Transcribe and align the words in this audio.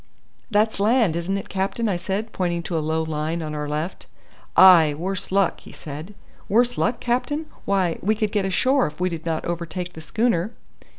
"That's 0.49 0.79
land, 0.79 1.15
isn't 1.15 1.37
it, 1.37 1.47
captain?" 1.47 1.87
I 1.87 1.95
said, 1.95 2.33
pointing 2.33 2.63
to 2.63 2.75
a 2.75 2.79
low 2.79 3.03
line 3.03 3.43
on 3.43 3.53
our 3.53 3.69
left. 3.69 4.07
"Ay, 4.57 4.95
worse 4.97 5.31
luck," 5.31 5.59
he 5.59 5.71
said. 5.71 6.15
"Worse 6.49 6.75
luck, 6.75 6.99
captain? 6.99 7.45
Why, 7.65 7.99
we 8.01 8.15
could 8.15 8.31
get 8.31 8.43
ashore 8.45 8.87
if 8.87 8.99
we 8.99 9.09
did 9.09 9.27
not 9.27 9.45
overtake 9.45 9.93
the 9.93 10.01
schooner." 10.01 10.53